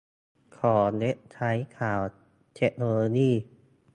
[0.57, 2.01] ของเว็บไซต์ข่าว
[2.55, 3.31] เทคโนโลยี